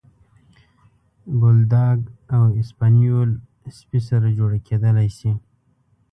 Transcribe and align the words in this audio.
بولداګ 1.39 1.97
او 2.35 2.43
اسپانیول 2.61 3.29
سپي 3.77 3.99
سره 4.09 4.27
جوړه 4.37 4.57
کېدلی 4.67 5.09
شي. 5.17 5.31